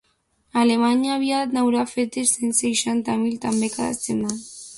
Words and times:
Alemanya 0.61 1.11
aviat 1.17 1.47
n’haurà 1.53 1.83
fetes 1.93 2.33
cent 2.39 2.53
seixanta 2.63 3.11
mil 3.27 3.37
també 3.45 3.67
cada 3.77 3.93
setmana. 4.03 4.41